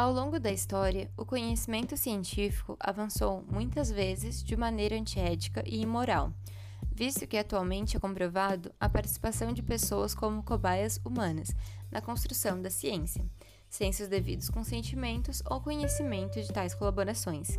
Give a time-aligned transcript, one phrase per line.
[0.00, 6.32] Ao longo da história, o conhecimento científico avançou muitas vezes de maneira antiética e imoral,
[6.90, 11.54] visto que atualmente é comprovado a participação de pessoas como cobaias humanas
[11.90, 13.22] na construção da ciência,
[13.68, 17.58] sem seus devidos consentimentos ou conhecimento de tais colaborações.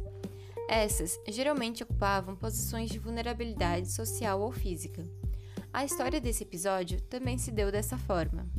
[0.68, 5.08] Essas geralmente ocupavam posições de vulnerabilidade social ou física.
[5.71, 8.50] A história desse episódio também se deu dessa forma.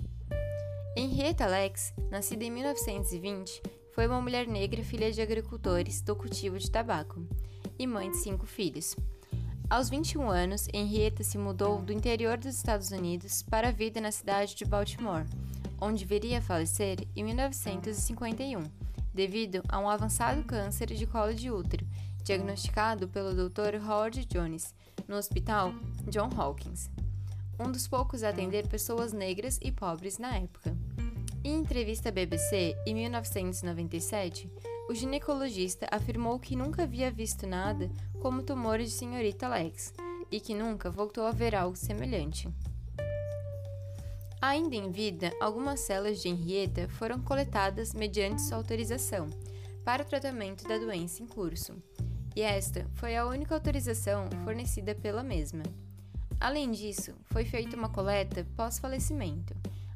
[0.95, 3.63] Henrietta Lex, nascida em 1920,
[3.95, 7.27] foi uma mulher negra filha de agricultores do cultivo de tabaco
[7.79, 8.95] e mãe de cinco filhos.
[9.71, 14.13] Aos 21 anos, Henrietta se mudou do interior dos Estados Unidos para a vida na
[14.13, 15.25] cidade de Baltimore,
[15.81, 18.63] onde viria a falecer em 1951,
[19.15, 21.87] devido a um avançado câncer de colo de útero,
[22.23, 23.77] diagnosticado pelo Dr.
[23.83, 24.75] Howard Jones
[25.09, 25.73] no Hospital
[26.11, 26.91] John Hopkins,
[27.59, 30.77] um dos poucos a atender pessoas negras e pobres na época.
[31.45, 34.49] Em entrevista à BBC, em 1997,
[34.89, 39.93] o ginecologista afirmou que nunca havia visto nada como tumores de senhorita Lex
[40.31, 42.49] e que nunca voltou a ver algo semelhante.
[44.41, 49.29] Ainda em vida, algumas células de Henrietta foram coletadas mediante sua autorização
[49.85, 51.75] para o tratamento da doença em curso,
[52.37, 55.65] e esta foi a única autorização fornecida pela mesma.
[56.39, 59.55] Além disso, foi feita uma coleta pós-falecimento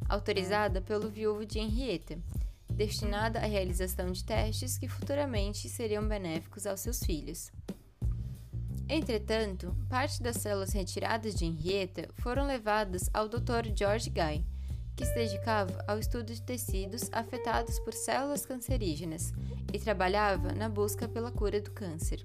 [0.09, 2.19] autorizada pelo viúvo de Henrietta,
[2.71, 7.51] destinada à realização de testes que futuramente seriam benéficos aos seus filhos.
[8.89, 13.75] Entretanto, parte das células retiradas de Henrietta foram levadas ao Dr.
[13.75, 14.45] George Guy,
[14.95, 19.33] que se dedicava ao estudo de tecidos afetados por células cancerígenas
[19.73, 22.25] e trabalhava na busca pela cura do câncer.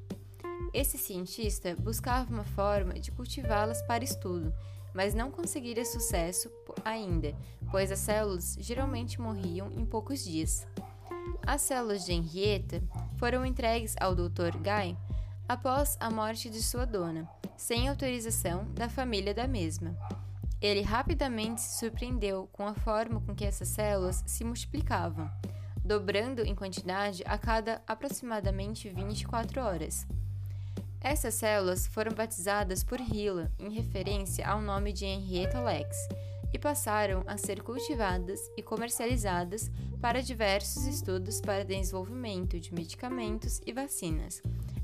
[0.73, 4.53] Esse cientista buscava uma forma de cultivá-las para estudo,
[4.93, 6.51] mas não conseguira sucesso
[6.83, 7.35] ainda,
[7.69, 10.67] pois as células geralmente morriam em poucos dias.
[11.45, 12.81] As células de Henrietta
[13.17, 14.57] foram entregues ao Dr.
[14.57, 14.97] Guy
[15.47, 19.95] após a morte de sua dona, sem autorização da família da mesma.
[20.61, 25.29] Ele rapidamente se surpreendeu com a forma com que essas células se multiplicavam,
[25.83, 30.07] dobrando em quantidade a cada aproximadamente 24 horas.
[31.03, 35.97] Essas células foram batizadas por Hilla em referência ao nome de Henrietta Lex
[36.53, 43.73] e passaram a ser cultivadas e comercializadas para diversos estudos para desenvolvimento de medicamentos e
[43.73, 44.43] vacinas,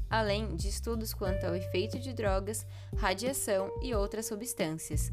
[0.09, 5.11] além de estudos quanto ao efeito de drogas, radiação e outras substâncias.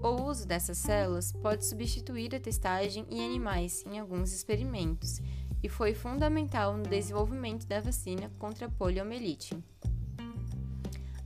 [0.00, 5.20] O uso dessas células pode substituir a testagem em animais em alguns experimentos
[5.62, 9.56] e foi fundamental no desenvolvimento da vacina contra a poliomielite.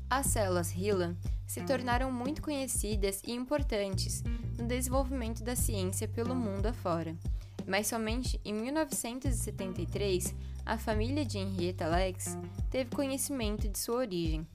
[0.08, 4.22] As células HeLa se tornaram muito conhecidas e importantes
[4.56, 7.16] no desenvolvimento da ciência pelo mundo afora,
[7.66, 10.32] mas somente em 1973
[10.64, 12.38] a família de Henrietta Lacks
[12.70, 14.46] teve conhecimento de sua origem.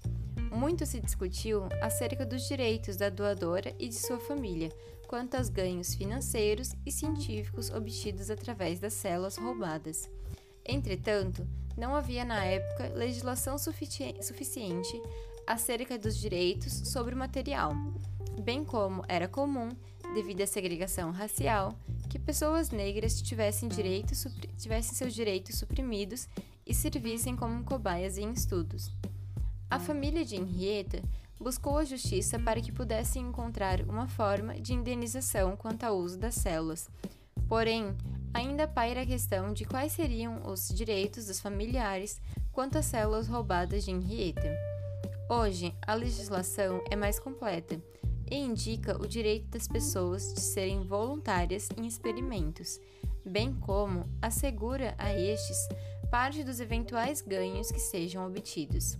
[0.51, 4.69] Muito se discutiu acerca dos direitos da doadora e de sua família
[5.07, 10.09] quanto aos ganhos financeiros e científicos obtidos através das células roubadas.
[10.65, 11.45] Entretanto,
[11.77, 15.01] não havia na época legislação suficiente
[15.51, 17.73] acerca dos direitos sobre o material,
[18.41, 19.69] bem como era comum,
[20.13, 21.77] devido à segregação racial,
[22.09, 24.25] que pessoas negras tivessem, direitos,
[24.57, 26.27] tivessem seus direitos suprimidos
[26.65, 28.91] e servissem como cobaias em estudos.
[29.69, 31.01] A família de Henrietta
[31.39, 36.35] buscou a justiça para que pudessem encontrar uma forma de indenização quanto ao uso das
[36.35, 36.89] células.
[37.47, 37.95] Porém,
[38.33, 43.83] ainda paira a questão de quais seriam os direitos dos familiares quanto às células roubadas
[43.83, 44.70] de Henrietta.
[45.33, 47.81] Hoje, a legislação é mais completa
[48.29, 52.81] e indica o direito das pessoas de serem voluntárias em experimentos,
[53.25, 55.69] bem como assegura a estes
[56.09, 58.97] parte dos eventuais ganhos que sejam obtidos.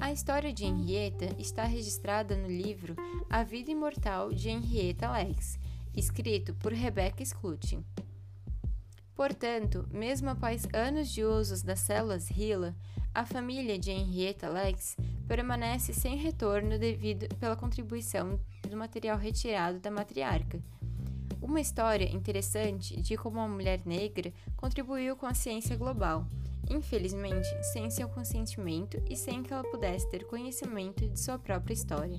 [0.00, 2.94] A história de Henrietta está registrada no livro
[3.28, 5.58] A Vida Imortal de Henrietta Lacks,
[5.92, 7.84] escrito por Rebecca Sklutin.
[9.12, 12.76] Portanto, mesmo após anos de usos das células HeLa,
[13.12, 14.96] a família de Henrietta Lacks
[15.28, 20.58] permanece sem retorno devido pela contribuição do material retirado da matriarca.
[21.40, 26.26] Uma história interessante de como uma mulher negra contribuiu com a ciência global,
[26.68, 32.18] infelizmente sem seu consentimento e sem que ela pudesse ter conhecimento de sua própria história.